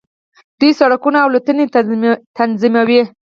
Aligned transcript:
دوی 0.59 0.71
سړکونه 0.79 1.17
او 1.21 1.27
الوتنې 1.29 1.65
تنظیموي. 2.37 3.01